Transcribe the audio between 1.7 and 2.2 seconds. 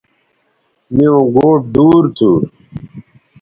دور